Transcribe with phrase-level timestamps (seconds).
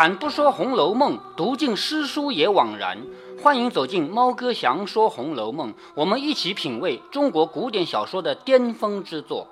[0.00, 2.96] 开坛不说《红楼梦》，读尽诗书也枉然。
[3.42, 9.48] 欢迎走进猫哥祥说《红楼梦》，我们一起品味中国古典小说的巅峰之作。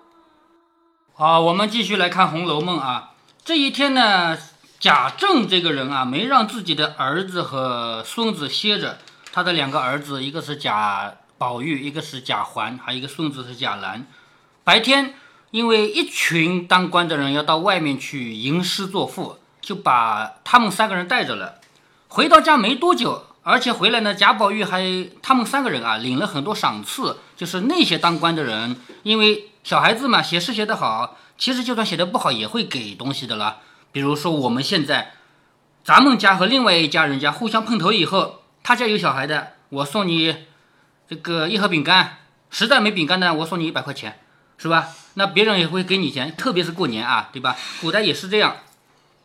[1.12, 3.12] 好，我们继续来看《红楼梦》啊。
[3.44, 4.38] 这一天呢，
[4.80, 8.96] 贾政这个人啊，没让自己的儿子和孙子歇着。
[9.30, 14.06] 他的两个儿子，一个是贾宝玉，一个是贾环，还有一个孙子是贾兰。
[14.64, 15.12] 白天，
[15.50, 19.36] 因为一群当官的人要到外面去吟诗作赋，
[19.68, 21.56] 就把他们三个人带着了。
[22.08, 33.58] 回到家没多久，而且回来呢，贾宝玉还他们三个人啊，领了很多赏赐，就是那些当官的人，因为小孩子嘛，写诗写得好，其实就算写得不好，也会给东西的啦。
[33.92, 35.12] 比如说我们现在，
[35.84, 40.34] 咱们家和另外一家人家互相碰头以后，他家有小孩的，我送你
[41.06, 44.18] 这个一盒饼干，实在没饼干呢，我送你一百块钱。
[44.60, 44.88] 是吧？
[45.14, 47.54] 那别人也会给你钱，特别是过年啊，对吧？
[47.82, 48.56] 古代也是这样。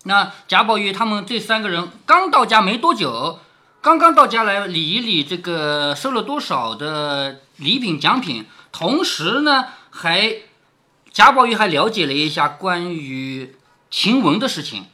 [0.04, 3.40] 那贾宝玉他们这三个人刚到家没多久，
[3.82, 10.36] 刚刚到家来理一理这个收了多少的礼品奖品，同时呢，还
[11.12, 13.56] 贾宝玉还了解了一下关于
[13.90, 14.86] 晴雯的事情，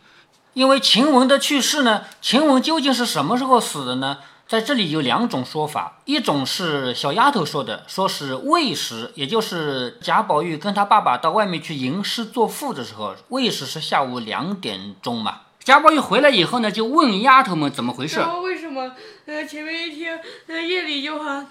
[0.53, 4.17] 因为晴雯的去世呢，晴雯究竟是什么时候死的呢？
[4.50, 15.42] 在这里有两种说法，一种是小丫头说的，说是未时，也就是贾宝玉跟他爸爸到外面去吟诗作赋的时候，未时是下午两点钟嘛。
[15.59, 18.17] 贾宝玉回来以后呢，就问丫头们怎么回事。
[18.17, 18.92] 然后为什么
[19.27, 21.45] 呃前面一天呃夜里就哈，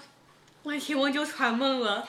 [0.63, 2.03] 我晴雯就传梦了。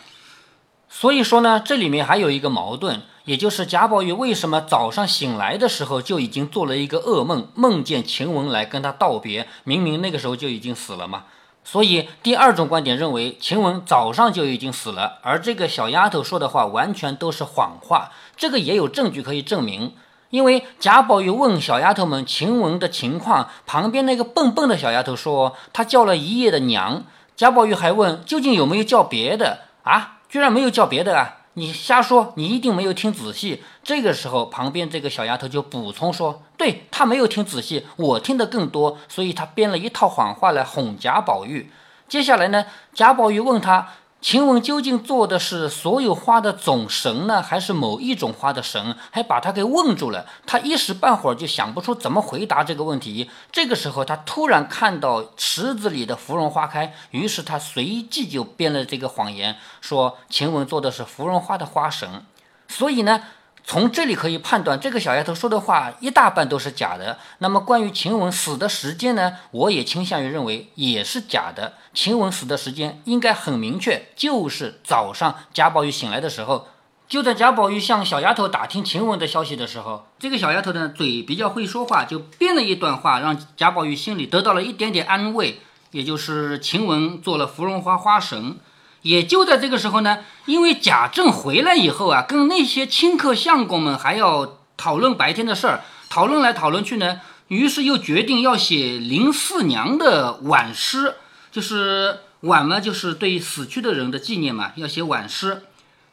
[0.89, 11.25] 所以说呢，这里面还有一个矛盾，也就是贾宝玉为什么早上醒来的时候就已经做了一个噩梦，梦见晴雯来跟他道别，明明那个时候就已经死了嘛。
[11.63, 18.11] 所以第二种观点认为，晴雯早上就已经死了，而这个小丫头说的话完全都是谎话。
[18.35, 19.93] 这个也有证据可以证明，
[20.31, 27.05] 因为贾宝玉问小丫头们晴雯的情况，旁边那个笨笨的小丫头说她叫了一夜的娘。
[27.37, 30.21] 贾宝玉还问究竟有没有叫别的啊？
[30.29, 31.40] 居然没有叫别的啊！
[31.55, 33.63] 你瞎说，你一定没有听仔细。
[33.83, 41.71] 这个时候，旁边这个小丫头就补充说：“对她没有听仔细，我听得更多，所以她编了一套谎话来哄贾宝玉。”
[42.09, 43.89] 接下来呢，贾宝玉问他。
[44.21, 48.95] 晴雯究竟做的是所有花的总神呢，还是某一种花的神？
[49.11, 50.27] 还把他给问住了。
[50.47, 53.31] 他一时半会儿就想不出怎么回答这个问题。
[53.51, 62.25] 这个时候，他突然看到池子里的芙蓉花开，于是他随即就编了这个谎言，说晴雯做的是芙蓉花的花神。
[62.69, 63.23] 所以呢。
[63.71, 67.19] 从这里可以判断，这个小丫头说的话一大半都是假的。
[67.39, 69.35] 那么关于晴雯死的时间呢？
[69.53, 71.75] 我也倾向于认为也是假的。
[71.95, 76.67] 晴雯死的时间应该很明确，就是早上贾宝玉醒来的时候。
[77.09, 85.61] 就在贾宝玉向小丫头打听晴雯的消息的时候，这个小丫头呢嘴比较会说话，就编了一段话，让贾宝玉心里得到了一点点安慰，
[85.93, 88.57] 也就是晴雯做了芙蓉花花神。
[89.03, 101.15] 也就在这个时候呢，因为贾政回来以后啊，跟那些亲客相公们还要讨论白天的事儿，讨论来讨论去呢，于是又决定要写林四娘的挽诗，
[101.51, 105.63] 就是挽嘛，就是对死去的人的纪念嘛，要写挽诗。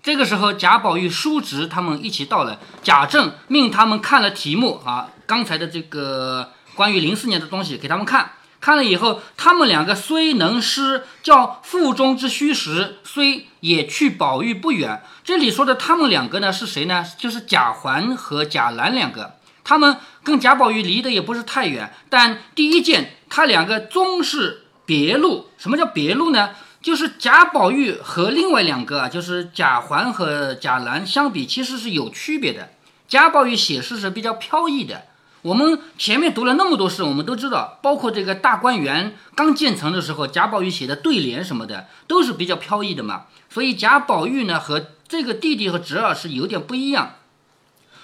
[0.02, 8.32] 这个时候，贾宝玉、叔侄他们一起到了，贾政命他们看了题目啊，刚才的这个关于林四娘的东西给他们看。
[8.60, 15.02] 看了以后，他们两个虽能诗，叫腹中之虚实，虽也去宝玉不远。
[15.24, 17.06] 这里说的他们两个呢，是谁呢？
[17.18, 19.36] 就是贾环和贾兰两个。
[19.64, 25.48] 他们跟贾宝玉离得也不是太远，但第一件，他两个终是别路。
[25.58, 26.52] 什么叫别路呢？
[26.82, 32.70] 就是贾宝玉和另外两个啊，就是贾环和贾兰相比，其实是有区别的。
[33.08, 35.04] 贾宝玉写诗是比较飘逸的。
[35.48, 43.28] 我们前面读了那么多诗，我们都知道，包括这个大观园刚建成的时候，贾宝玉写的对联什么的，都是比较飘逸的嘛。
[43.50, 47.14] 所以贾宝玉呢和这个弟弟和侄儿是有点不一样。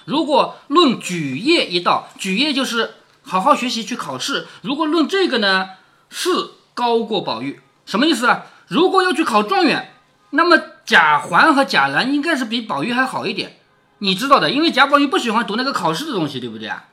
[0.05, 2.91] 如果论举业一道，举业就是
[3.23, 4.47] 好好学习去考试。
[4.61, 5.71] 如果论这个呢，
[6.09, 6.29] 是
[6.73, 8.45] 高过宝玉，什么意思啊？
[8.69, 9.93] 如果要去考状元，
[10.29, 13.57] 那么贾环和贾兰应该是比宝玉还好一点。
[13.97, 16.85] 你知道的，因为贾宝玉不喜欢读那个考试的东西，对不对啊？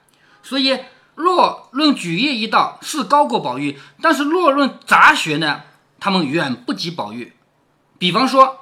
[0.42, 0.78] 所以，
[1.14, 5.62] 若论举业一道是高过宝玉，但是若论杂学呢，
[5.98, 7.32] 他们远不及宝玉。
[7.98, 8.60] 比方说，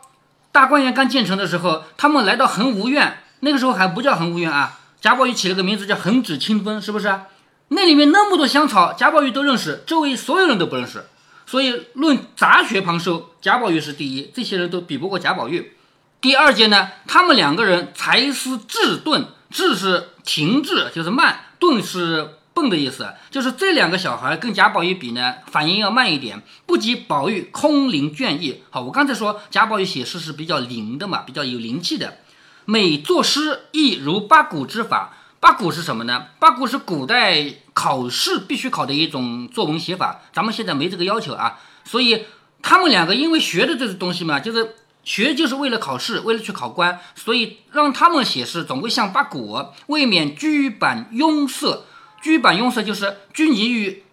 [0.51, 7.21] 大观园刚建成的时候，他们来到恒芜院，那个时候还不叫恒芜院啊，贾宝玉起了个名字叫恒指清风，是不是？
[7.69, 11.07] 那里面那么多香草，贾宝玉都认识，周围所有人都不认识。
[11.47, 15.75] 所以，论杂学旁收，贾宝玉是第一，这些人都比不过贾宝玉。
[16.21, 21.45] 第二件呢，他们两个人才思智钝，智是停滞，就是慢。
[21.59, 28.63] 顿是笨的意思，就是这两个小孩跟贾宝玉比呢，反应要慢一点，不及宝玉空灵倦意。
[28.71, 32.19] 好，我刚才说贾宝玉写诗是比较灵的嘛，比较有灵气的。
[32.65, 36.27] 每作诗亦如八股之法，八股是什么呢？
[36.39, 41.61] 八股是古代考试必须考的一种作文写法，咱们现在没这个要求啊。
[41.85, 42.25] 所以
[42.61, 44.75] 他们两个因为学的这个东西嘛，就是
[45.09, 51.85] 学就是为了考试，为了去考官，所以让他们写诗总归像八股，未免拘板庸塞。
[52.21, 54.05] 拘板庸塞就是拘泥于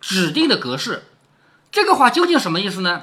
[0.00, 1.04] 指定的格式，
[1.70, 3.02] 这个话究竟什么意思呢？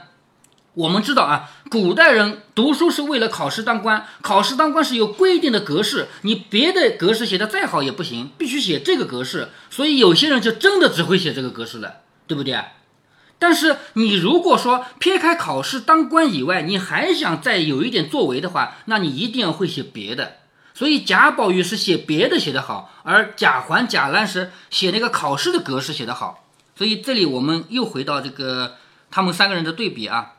[0.73, 9.47] 我们知道啊，古代人读书是为了考试当官，考试当官是有规定的格式，你别的格式写的再好也不行，必须写这个格式。
[9.69, 12.61] 所以有些人就真的只会写这个格式了，对不对？
[13.39, 20.37] 但是你如果说撇开考试当官以外，你还想再有一点作为的话，那你一定要会写别的。
[20.73, 26.45] 所以贾宝玉是写别的写得好，而贾环、贾兰是写那个考试的格式写得好。
[26.75, 28.75] 所以这里我们又回到这个
[29.09, 30.33] 他们三个人的对比啊。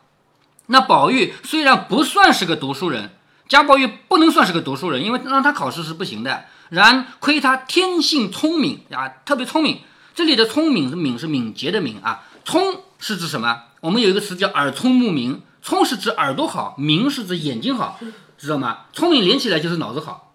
[0.66, 3.10] 那宝玉虽然不算是个读书人，
[3.48, 6.44] 贾宝玉不能算是个读书人，因为让他考试是不行的。
[6.68, 9.80] 然亏他天性聪明啊，特别聪明。
[10.14, 13.62] 这里的聪明是敏是敏捷的敏啊，聪是指什么？
[13.80, 17.98] 我们有一个词叫耳聪目明，聪是指耳朵好，明是指眼睛好，
[18.36, 18.80] 知道吗？
[18.92, 20.32] 聪明连起来就是脑子好。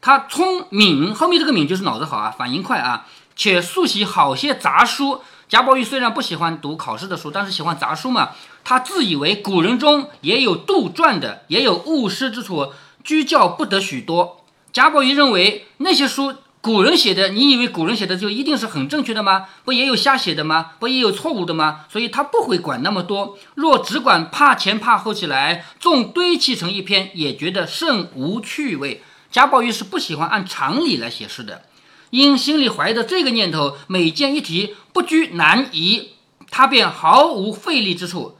[0.00, 5.22] 他聪明后面这个敏就是脑子好啊，反应快啊，且速习好些杂书。
[5.48, 8.30] 贾宝玉虽然不喜欢读考试的书，但是喜欢杂书嘛。
[8.64, 14.44] 他自以为古人中也有杜撰的，也有误失之处，居教不得许多。
[14.72, 16.34] 贾宝玉认为那些书
[16.68, 19.46] 古人写的，你以为古人写的就一定是很正确的吗？
[19.64, 20.72] 不也有瞎写的吗？
[20.78, 21.86] 不也有错误的吗？
[21.90, 23.38] 所以他不会管那么多。
[23.54, 29.02] 若只管怕前怕后起来，纵堆砌成一篇，也觉得甚无趣味。
[29.32, 31.62] 贾宝玉是不喜欢按常理来写诗的，
[32.10, 36.10] 因心里怀着这个念头，每见一题不拘难疑，
[36.50, 38.36] 他便毫无费力之处。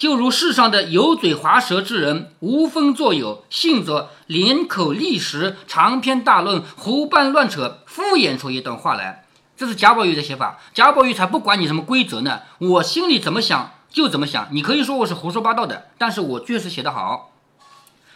[0.00, 9.26] 就如世上的油嘴滑舌之人，无风作有，信则连口立时，长篇大论，胡拌乱扯，敷衍出一段话来。
[9.58, 10.58] 这是贾宝玉的写法。
[10.72, 14.48] 贾宝玉才不管你什么规则呢，我心里怎么想就怎么想。
[14.52, 17.32] 你可以说我是胡说八道的，但是我确实写得好，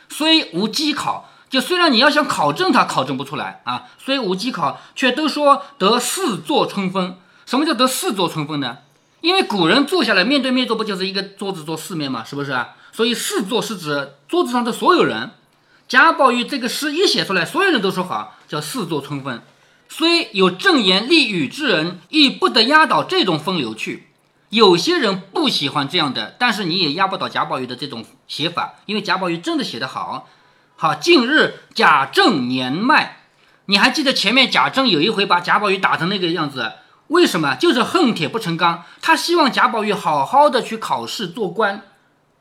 [0.08, 1.28] 虽无机考。
[1.50, 7.18] 就虽然你要想考证，他考证不出来啊，虽无机考，却都说得四座春风。
[7.44, 8.78] 什么叫得四座春风呢？
[9.24, 12.74] 因为古人坐下来面对面坐，不就是一个桌子坐四面嘛，是不是啊？
[12.92, 15.30] 所以四座是指桌子上的所有人。
[15.88, 19.40] 贾宝玉这个诗一写出来，所有人都说好，叫四座春风。
[19.88, 24.08] 虽有正言立语之人，亦不得压倒这种风流去。
[24.50, 30.28] 有些人不喜欢这样的，但是你也压不倒贾宝玉的这种写法，因为贾宝玉真的写得好。
[30.76, 33.22] 好，近日贾政年迈，
[33.64, 36.72] 你还记得前面贾政有一回把贾宝玉打成那个样子？
[37.08, 37.54] 为什么？
[37.56, 38.84] 就是恨铁不成钢。
[39.00, 41.82] 他希望贾宝玉好好的去考试做官，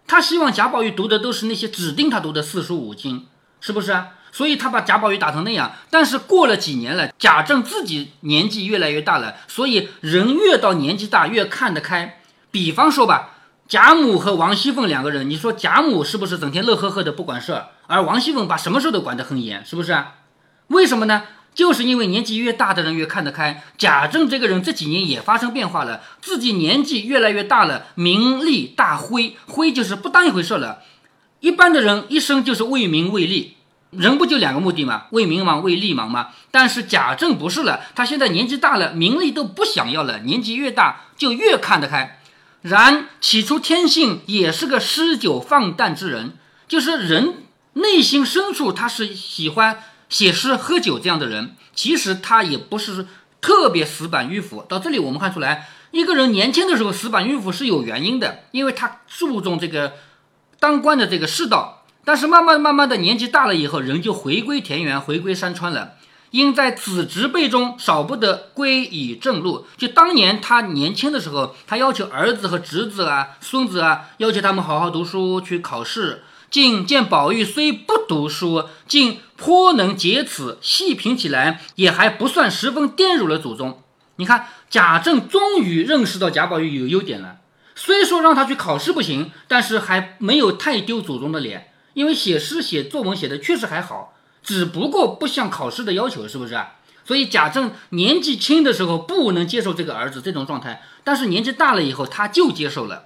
[0.08, 3.28] 他希望贾宝玉读的都是那些指定他读的四书五经，
[3.60, 4.08] 是不是啊？
[4.32, 5.74] 所以他把贾宝玉打成那样。
[5.90, 12.22] 但是过了几年了，贾政自己年纪越来越大了，所以人越到年纪大越看得开。
[12.52, 13.30] 比方说吧。
[13.66, 20.16] 贾母和王熙凤两个人，你说贾母是不是整天乐呵呵的不管事儿，而王熙凤把什么事都管得很严，是不是啊？
[20.68, 21.24] 为什么呢？
[21.54, 23.64] 就是因为年纪越大的人越看得开。
[23.78, 30.80] 贾政这个人这几年也发生变化了，自己年纪越来越大了，名利大灰，灰就是不当一回事了。
[31.40, 33.58] 一般的人一生就是为名为利，
[33.92, 35.08] 人不就两个目的吗？
[35.12, 36.30] 为名忙，为利忙吗？
[36.52, 42.20] 但是贾政不是了，他现在年纪大了，名利都不想要了，年纪越大就越看得开。
[42.62, 47.44] 然起初天性也是个诗酒放诞之人，就是人
[47.74, 49.84] 内心深处他是喜欢
[50.14, 51.56] 写诗喝酒这样的人。
[51.74, 53.08] 其实他也不是
[53.42, 54.64] 特别死板迂腐。
[54.70, 59.94] 到这里我们看出来，一个人年轻的时候死板迂腐是有原因的，因为他注重这个
[60.60, 61.84] 当官的这个世道。
[62.06, 65.94] 但是慢慢慢慢的年纪大了以后，人就回归田园，回归山川了。
[66.30, 69.66] 因在子侄辈中少不得归以正路。
[69.78, 76.24] 就当年他年轻的时候，他要求儿子和侄子啊、孙子啊，要求他们好好读书去考试。
[76.54, 83.82] 竟见宝玉虽不读书，竟颇能解此，细品起来也还不算十分玷辱了祖宗。
[84.18, 87.38] 你看贾政终于认识到贾宝玉有优点了，
[87.74, 94.14] 虽说让他去考试不行，但是还没有太丢祖宗的脸，因为写诗写作文写的确实还好。
[94.44, 96.56] 只不过不像考试的要求，是不是？
[97.04, 103.06] 所以贾政年纪轻的时候不能接受这个儿子这种状态，但是年纪大了以后他就接受了。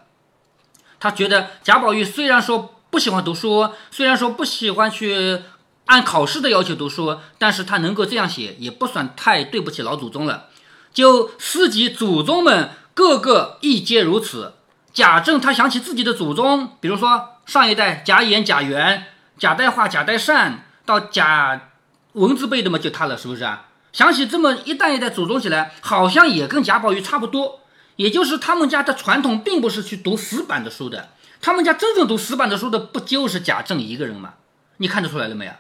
[1.00, 5.44] 他觉得贾宝玉虽然说不喜欢读书，虽然说不喜欢去
[5.86, 10.48] 按考试的要求读书，但是他能够这样写，也不算太对不起老祖宗了。
[10.96, 14.56] 就思及祖宗们个个亦皆如此。
[14.92, 19.06] 贾政他想起自己的祖宗，比如说上一代贾演、贾元、
[19.38, 21.70] 贾代化、贾代善，到贾
[22.14, 23.68] 文字辈的嘛，就他了，是不是啊？
[23.94, 27.60] 想起这么一代一代祖宗起来，好像也跟贾宝玉差不多。
[27.98, 31.10] 也就是他们家的传统，并不是去读死板的书的。
[31.42, 34.34] 他们家真正读死板的书的，不就是贾政一个人吗？
[34.78, 35.52] 你看得出来了没有？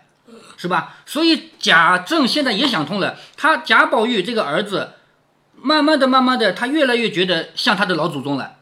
[0.57, 0.95] 是吧？
[1.05, 4.93] 所以贾政现在也想通了，他贾宝玉这个儿子，
[5.55, 8.55] 慢慢的、慢慢的，他越来越觉得像他的老祖宗了。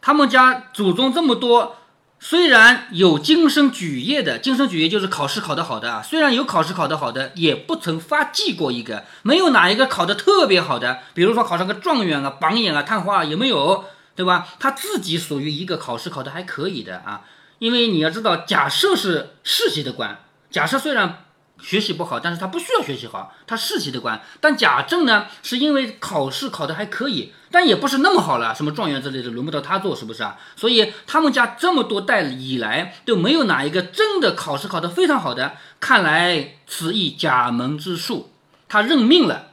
[0.00, 1.76] 他们家祖宗这么多，
[2.20, 6.00] 虽然有经生举业的，经生举业就是考试考得好的啊。
[6.00, 13.84] 虽然有考试考得好的，也不曾发迹过一个，没有哪一个考得特别好的，比如说考上个状元啊、榜眼啊、探花也没有，
[14.16, 14.48] 对吧？
[14.58, 17.22] 他自己属于一个考试考得还可以的啊。
[17.60, 21.22] 因为你要知道，贾赦是世袭的官，贾赦虽然。
[21.58, 24.20] 学习不好，但是他不需要学习好，他世袭的官。
[24.42, 30.36] 但贾政呢，是因为考试考得还可以，但也不是那么好了，什么状元之类的，轮不到他做，是不是啊？
[30.54, 35.52] 所以他们家这么多代以来都没有哪一个真的考试考得非常好的。
[35.80, 38.30] 看来此亦贾门之术，
[38.68, 39.52] 他认命了。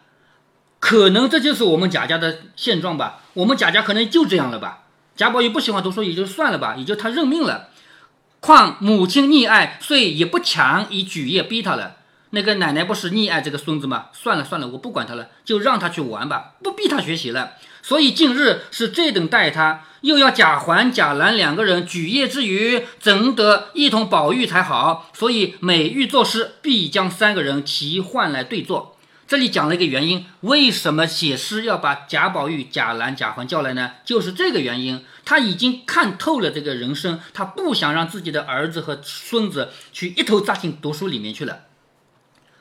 [0.84, 3.22] 可能这就是我们贾家的现状吧。
[3.36, 4.84] 我们贾家可能就这样了吧。
[5.16, 7.70] 贾宝玉不喜欢读书，也就算了吧，也就他认命了。
[8.42, 11.96] 况母亲溺爱，所以也不强以举业逼他了。
[12.32, 14.08] 那个奶奶不是溺爱这个孙子吗？
[14.12, 17.52] 算了算了，我不管他了，就让他去玩吧，不逼他学习了。
[17.82, 25.10] 所以近日是这等待他，又要贾环、贾兰两个人举业之余，怎得一同宝玉才好？
[25.14, 28.98] 所以每欲作诗，必将三个人齐换来对坐。
[29.26, 33.92] 这里讲了一个原因，为什么写诗要把贾宝玉、贾兰、贾环叫来呢？
[34.04, 41.62] 就是这个原因，他已经看透了这个人生，他不想让自己的儿子和孙子去一头扎进读书里面去了。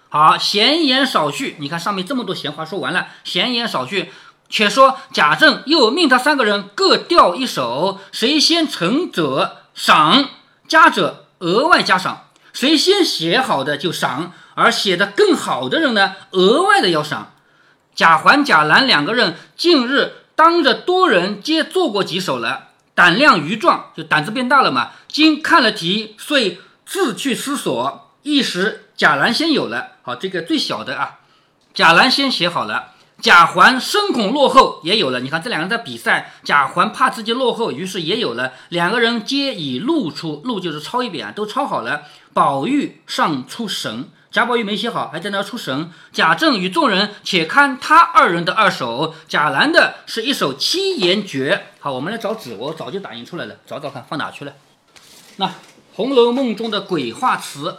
[0.08, 4.12] 好，闲言少叙，你看上面这么多闲话说完了，闲言少叙，
[4.48, 10.28] 且说贾政又命他三个人各调一首，谁先成者赏，
[10.68, 14.32] 佳者额外加赏，谁先写好的就赏。
[14.54, 17.32] 而写的更好的人呢，额外的要赏。
[17.94, 24.92] 贾环、贾兰两个人近日当着多人皆做过几首了，胆量愈壮，就胆子变大了嘛。
[25.08, 29.88] 今看了题，遂自去思索，一时贾兰先有了。
[30.02, 31.18] 好，这个最小的啊，
[31.74, 32.92] 贾兰先写好了。
[33.20, 35.20] 贾环深恐落后，也有了。
[35.20, 38.52] 你看这两个人在比赛，贾环怕自己落后，于是也有了。
[38.70, 42.02] 两个人皆已录出，录就是抄一遍啊，都抄好了。
[42.32, 44.08] 宝玉尚出神。
[44.32, 45.90] 贾宝玉没写好，还在那出神。
[46.10, 51.66] 贾政与众人且看他二人的二首，贾兰的是一首七言绝。
[51.80, 54.54] 好，我们来找纸，我早就打印出来了，找找看放哪去了。
[55.36, 55.46] 那
[55.92, 57.76] 《红楼梦》中的鬼话词，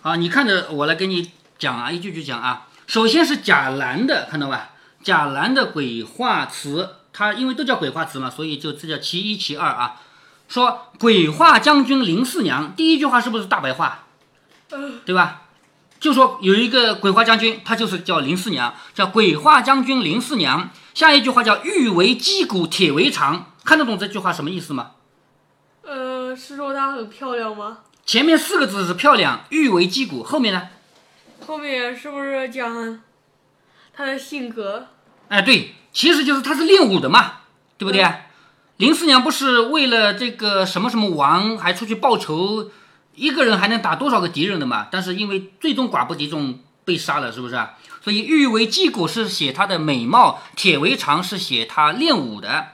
[0.00, 2.66] 啊，你看着我来给你讲啊，一句句讲啊。
[2.86, 4.70] 首先是贾兰的，看到吧？
[5.02, 10.00] 贾兰的鬼话词，他因为都叫鬼话词嘛，所以就这叫其一其二啊。
[10.48, 14.03] 说鬼话将军林四娘，第一句话是不是大白话？
[15.04, 15.42] 对吧？
[16.00, 20.68] 就说有一个鬼话将军，他就是叫林四娘，叫鬼话将军林四娘。
[20.92, 24.90] 下一句话叫玉为击鼓，铁为肠，看得懂这句话什么意思吗？
[25.82, 27.78] 呃，是说她很漂亮吗？
[28.04, 30.68] 前面四个字是漂亮，玉为击鼓，后面呢？
[31.46, 33.00] 后面是不是讲
[33.94, 34.88] 她的性格？
[35.28, 37.40] 哎，对，其实就是她是练武的嘛，
[37.78, 38.06] 对不对？
[38.76, 42.70] 林四娘不是为了这个什么什么王，还出去报仇。
[43.14, 44.88] 一个人还能打多少个敌人的嘛？
[44.90, 47.74] 但是因为最终寡不敌众被杀了，是不是啊？
[48.02, 52.68] 所以玉为击鼓是写他的美貌，铁为肠是写他练武的。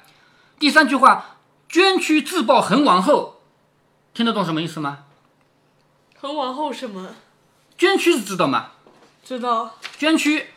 [0.58, 1.36] 第三句话，
[1.68, 3.42] 捐躯自报恒王后，
[4.12, 4.98] 听得懂什么意思吗？
[6.18, 7.10] 恒王后什么？
[7.78, 8.70] 捐躯知道吗？
[9.22, 9.76] 知道。
[9.98, 10.48] 捐躯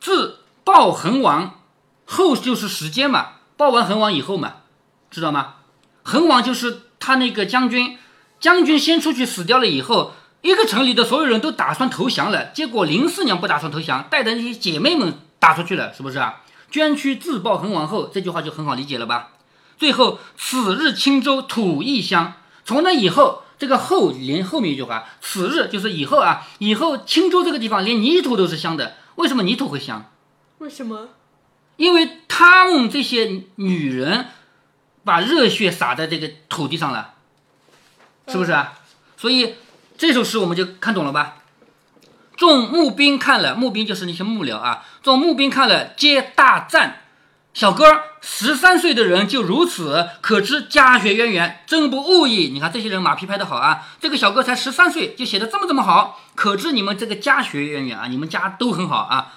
[0.00, 1.60] 自报恒王
[2.04, 4.56] 后就是时间嘛，报完恒王以后嘛，
[5.10, 5.54] 知道吗？
[6.02, 7.98] 恒王就是他那个将军。
[8.40, 12.46] 将军先出去死掉了以后，一个城里的所有人都打算投降了。
[12.46, 16.42] 结果林四娘不打算投降，带着那些姐妹们打出去了，是不是啊？
[16.70, 19.32] 捐躯自报恒王后，这句话就很好理解了吧？
[19.76, 22.34] 最后，此日青州土亦香。
[22.64, 28.94] 从那以后，这个后连后面一句话，此日就是以后啊，以后青州这个地方连泥土都是香的。
[29.16, 30.10] 为什么泥土会香？
[30.58, 31.08] 为什么？
[31.76, 34.26] 因为他们这些女人
[35.04, 37.14] 把热血洒在这个土地上了。
[38.30, 38.74] 是不是啊？
[39.16, 39.56] 所以
[39.98, 41.36] 这首诗我们就看懂了吧？
[42.36, 44.84] 众募兵看了，募兵就是那些幕僚啊。
[45.02, 47.02] 众募兵看了，皆大赞。
[47.52, 47.84] 小哥
[48.20, 52.50] 十三岁的人就如此，可知家学渊源，真不误意。
[52.52, 53.88] 你看这些人马屁拍得好啊！
[54.00, 59.34] 这个小哥才十三岁，就写的这么这么好，可知你们这个家学渊源啊，你们家都很好啊。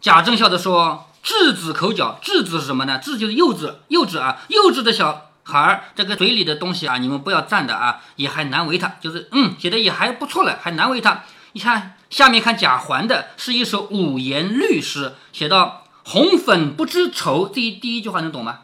[0.00, 2.98] 贾政笑着说：“稚子口角，稚子是什么呢？
[3.04, 11.24] 稚就是幼稚，幼稚啊，幼稚的小孩儿，这个嘴里的东西啊，你们不要蘸的啊，也还难为他，就是嗯，写的也还不错了，还难为他。
[11.52, 18.60] 你看下面看贾环的是一首五言律诗，写到红粉不知愁，这一第一句话能懂吗？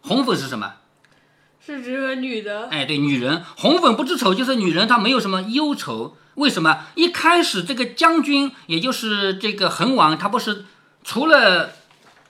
[0.00, 0.74] 红粉是什么？
[1.64, 6.16] 是指个女的，哎，对，女人红粉不知愁，就是女人她没有什么忧愁。
[6.36, 6.86] 为什么？
[6.94, 10.64] 一开始这个将军，也就是这个恒王，他不是
[11.02, 11.72] 除了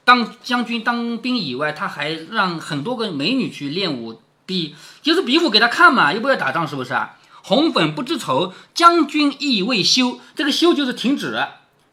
[0.08, 7.18] 当将军当兵以外，他还让很多个美女去练武，比就是比武给他看嘛，又不要打仗，是不是啊？
[7.42, 10.18] 红粉不知愁，将军意未休。
[10.34, 11.38] 这个休就是停止。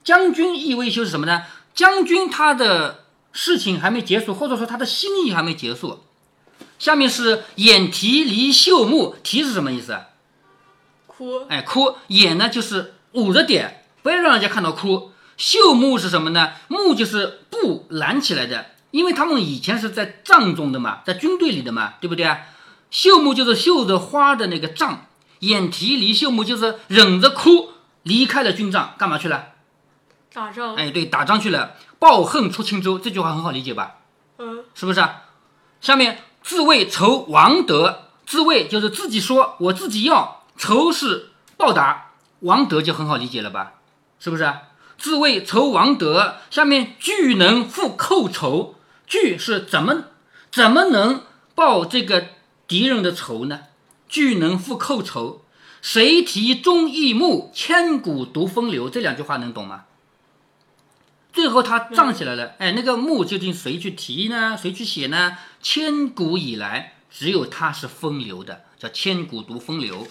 [0.06, 1.42] 将军意未休是什么呢？
[1.74, 3.04] 将军他的
[3.34, 6.00] 事情还没结束，或者说他的心意还没结束。
[6.80, 10.00] 下面是眼啼离秀目，啼是什么意思？
[11.06, 11.96] 哭，哎，哭。
[12.08, 15.12] 眼呢就是捂着点，不要让人家看到哭。
[15.38, 16.54] 秀木是什么呢？
[16.68, 22.40] 木就是布拦起来的，因为他们以前是在帐中的嘛，在军队里的嘛，对不对啊？
[22.90, 25.08] 绣木就是绣着花的那个帐，
[25.40, 27.72] 眼提离秀木就是忍着哭
[28.04, 29.50] 离开了军帐，干嘛去了？
[30.34, 31.76] 打仗，哎，对，打仗去了。
[32.00, 33.96] 抱恨出青州，这句话很好理解吧？
[34.38, 35.24] 嗯，是不是啊？
[35.82, 36.20] 下面。
[36.46, 42.12] 自谓仇王德，自谓就是自己说，我自己要仇是报答，
[42.42, 43.74] 王德就很好理解了吧？
[44.20, 44.54] 是不是？
[44.98, 48.76] 自谓酬王德，下面俱能复寇仇，
[49.06, 50.06] 俱是怎么
[50.52, 51.24] 怎么能
[51.54, 52.30] 报这个
[52.68, 53.62] 敌人的仇呢？
[54.08, 55.44] 俱能复寇仇，
[55.82, 58.90] 谁题忠义木，千古独风流？
[58.90, 59.86] 这两句话能懂吗？
[61.34, 64.56] 最后他涨起来了，哎，那个墓究竟谁去提呢？
[64.56, 65.38] 谁去写呢？
[65.62, 70.08] 千古以来，只有他是风流的，叫千古独风流。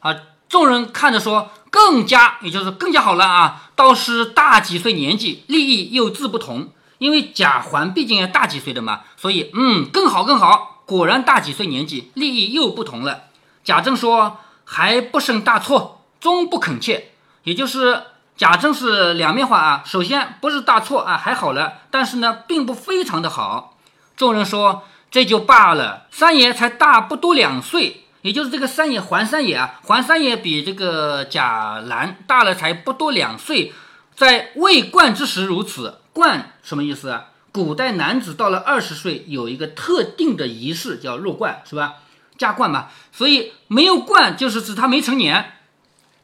[0.00, 0.14] 啊，
[0.50, 3.70] 众人看着说，更加，也就是更加好了啊。
[3.74, 6.72] 倒是大几岁年纪，利益又自不同。
[6.98, 10.82] 因为贾环毕竟要大几岁的嘛，所以嗯，更好更好。
[10.84, 13.22] 果然大几岁年纪，利益又不同了。
[13.64, 17.12] 贾政说，还不胜大错，终不肯切，
[17.44, 18.02] 也就是。
[18.36, 23.76] 贾政是两面话啊，首先不是大错啊，还好了，但是呢，并不非常的好。
[24.16, 33.72] 众人说这就罢了，三爷才大不多两岁，也就是这个三爷环三爷啊，环三爷比这个贾兰大了才不多两岁，
[34.14, 35.98] 在未冠之时如此。
[36.12, 37.26] 冠什么意思啊？
[37.52, 41.94] 古代男子到了二十岁有一个特定的仪式叫入冠，是吧？
[42.36, 45.52] 加冠嘛，所以没有冠就是指他没成年。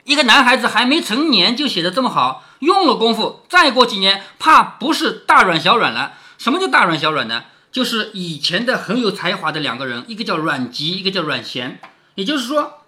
[0.05, 6.15] 一个男孩子还没成年就写的这么好，用了功夫，再过几年怕不是大软小软了。
[6.39, 7.45] 什么叫大软小软呢？
[7.77, 11.79] 就是以前的很有才华的两个人，一个叫阮籍，一个叫阮咸。
[12.15, 12.79] 也就是说，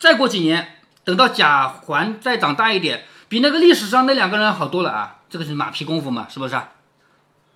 [0.00, 5.18] 再过几年，等到贾环再长大一点，比那个历史上那两个人好多了啊！
[5.30, 6.60] 这个是马屁功夫嘛，是不是？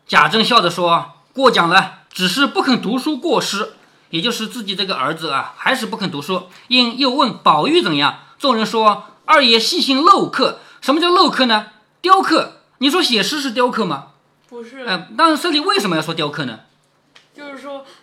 [0.06, 3.72] 贾政笑着说：“过奖了，只是不肯读书过失，
[4.10, 8.20] 也就是自己这个儿子啊，还是不肯读书。”因又问宝玉怎样。
[8.38, 11.66] 众人说：“二爷细心镂刻，什么叫镂刻呢？
[12.00, 12.60] 雕刻。
[12.78, 14.10] 你说写诗是雕刻吗？
[14.48, 14.84] 不是。
[14.84, 16.60] 哎，但是这里为什么要说雕刻呢？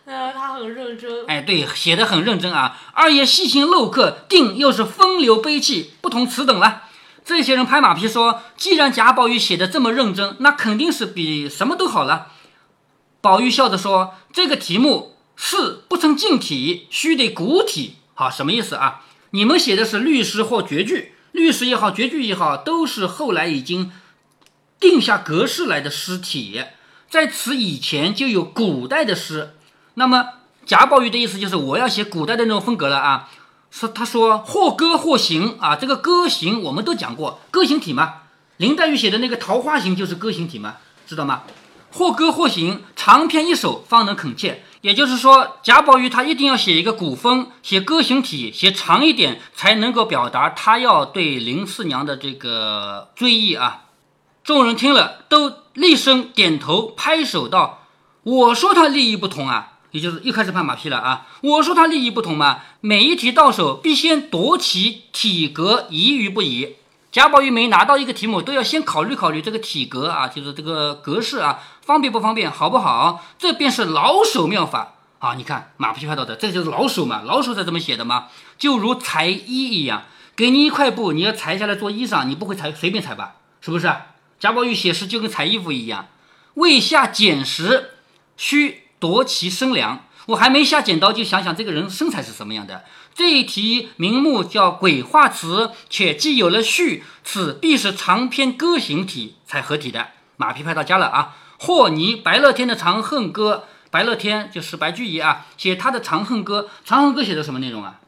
[0.05, 1.25] 呃，他很认真。
[1.27, 2.77] 哎，对，写的很认真啊。
[2.93, 6.83] 二爷细心镂刻，定又是风流悲气，不同此等了。
[7.23, 12.27] 这些人拍马屁说，既然贾宝玉写的这么认真，那肯定是比什么都好了。
[13.21, 17.95] 宝玉笑着说：“这个题目是不成近体，须得古体。
[18.13, 23.91] 好，什么意思啊？”你们写的是律诗或绝句，律诗也好，绝句也好，都是后来已经
[24.79, 26.61] 定下格式来的诗体，
[27.09, 29.55] 在此以前就有古代的诗。
[29.95, 30.25] 那么
[30.65, 33.29] 贾宝玉的意思就是我要写古代的那种风格了啊。
[33.71, 38.15] 说他说或歌或行啊，这个歌行我们都讲过，歌行体嘛。
[38.57, 40.75] 林黛玉写的那个《桃花行》就是歌行体嘛，
[41.07, 41.41] 知道吗？
[41.91, 44.63] 或歌或行，长篇一首方能恳切。
[44.81, 53.85] 也就是说，贾宝玉他一定要写一个古风，写歌行体，写长一点，才能够表达他要对林四娘的这个追忆啊。
[54.43, 57.87] 众人听了，都厉声点头，拍手道
[58.23, 61.25] ：“我说他立意不同啊，也就是又开始拍马屁了啊。
[61.41, 66.75] 我说他利益不同嘛，每一题到手，必先夺其体格宜与不宜。”
[67.13, 73.23] 贾宝玉每拿到一个题目，都要先考虑考虑这个体格啊，就是这个格式啊，方便不方便，好不好？
[73.37, 75.35] 这便是老手妙法啊！
[75.35, 83.35] 你看马屁拍到的，这就是老手嘛，老手才这么写的嘛，就如裁衣一样，给你一块布，你要裁下来做衣裳，你不会裁随便裁吧？
[83.61, 83.93] 是不是？
[84.39, 86.07] 贾宝玉写诗就跟裁衣服一样，
[86.55, 87.91] 未下剪时，
[88.35, 90.05] 须夺其身量。
[90.27, 92.85] 我还没下剪刀，就想想这个人身材是什么样的。
[93.13, 100.11] 这一题名目叫鬼画词，且既有了序，此必是长篇歌行体才合体的。
[100.37, 101.35] 马屁拍到家了啊！
[101.59, 107.99] 霍尼白乐天的《长恨歌》，白乐天就是白居易啊，写他的《长恨歌》，《长恨歌》写的什么内容啊？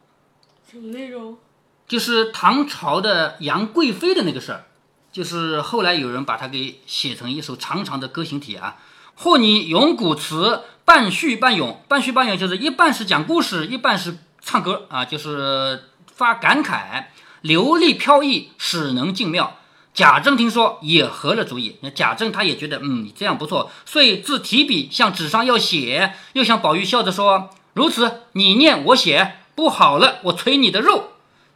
[0.71, 1.37] 什么内容？
[1.85, 4.63] 就是唐朝的杨贵妃的那个事儿，
[5.11, 8.77] 就是后来有人把它给写成一首长长的歌行体啊。
[9.15, 17.05] 霍尼咏古词，半叙半咏，半叙半咏就是一半是讲故事，一半是唱歌啊，就是发感慨，
[17.41, 19.57] 流利飘逸，使能尽妙。
[19.93, 31.11] 贾政听说也合了主意，那贾政他也觉得，嗯，这样不错，所以自提笔向纸上要写，又向宝玉笑着说：“如此，你念我写，不好了，我捶你的肉。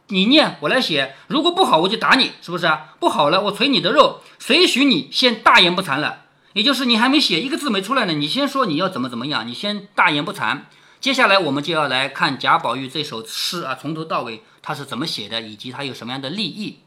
[0.08, 2.94] 你念我来写，如果不好，我就打你，是不是啊？
[2.98, 6.22] 不好了，我捶你的肉，谁许你先大言不惭了？
[6.52, 10.62] 也就是你还没写一个字没出来呢，你先说你要怎么怎么样，你先大言不惭。
[11.00, 16.80] 接下来我们就要来看贾宝玉这首诗啊，从头到尾他是怎么写的，以及他有什么样的立意。”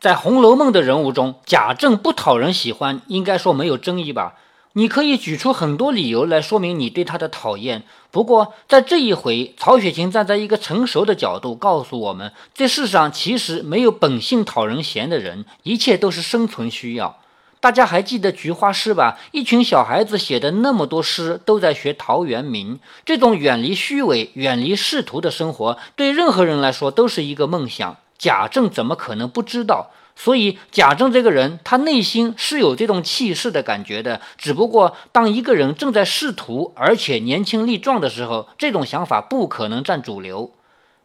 [0.00, 4.36] 在《红楼梦》的人物中，贾政不讨人喜欢，应该说没有争议吧？
[4.74, 7.82] 你可以举出很多理由来说明你对他的讨厌。
[8.12, 17.18] 不过，在这一回，曹雪芹站在一个成熟的角度告诉我们：这世上其实没有本性讨人嫌的人，一切都是生存需要。
[17.58, 19.18] 大家还记得菊花诗吧？
[19.32, 22.80] 一群小孩子写的那么多诗，都在学陶渊明。
[23.04, 27.96] 这种远离虚伪、远离仕途的生活，对任何人来说都是一个梦想。
[28.16, 29.90] 贾政怎么可能不知道？
[30.22, 34.20] 所以贾政这个人，他内心是有这种气势的感觉的。
[34.36, 40.50] 只不过，当一个人正在仕途，而且年轻力壮的时候，这种想法不可能占主流。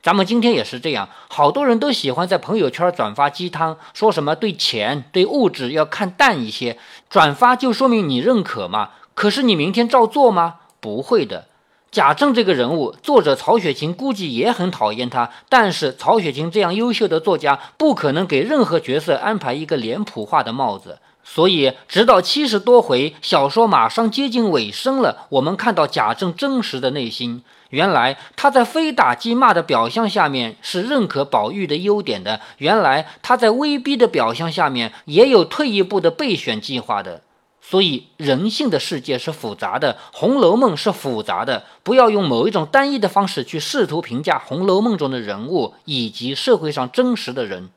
[0.04, 6.78] 咱们今天也是这样，好多人都喜欢在朋友圈转发鸡汤，说什么对钱、对物质要看淡一些，
[7.10, 8.90] 转发就说明你认可吗？
[9.14, 10.56] 可是你明天照做吗？
[10.82, 11.48] 不会的。
[11.96, 15.30] 贾政这个人物，作者曹雪芹估计也很讨厌他。
[15.48, 21.00] 但是曹雪芹这样优秀的作家，不可能给任何角色安排一个脸谱化的帽子。
[21.24, 27.42] 所以，直到七十多回，小说马上接近尾声了，我们看到贾政真实的内心。
[27.70, 37.22] 原来他在非打即骂的表象下面是认可宝玉的优点的；原来他在威逼的表象下面也有退一步的备选计划的。
[37.68, 41.64] 所以，人性的世界是复杂的，《红楼梦》是复杂的。
[41.82, 47.70] 不要用某一种单一的方式去试图评价《红楼梦》中的人物以及社会上真实的人。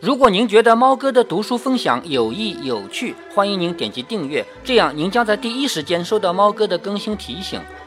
[0.00, 7.58] 如果您觉得猫哥的读书分享有益有趣，欢迎您点击订阅，这样您将在第一时间收到猫哥的更新提醒。